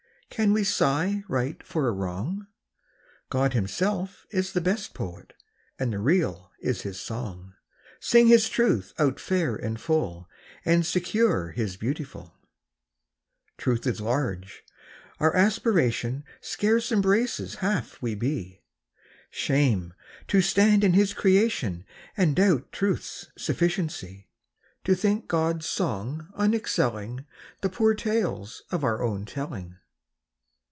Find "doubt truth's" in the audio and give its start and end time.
22.37-23.27